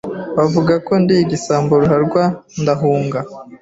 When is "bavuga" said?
0.37-0.73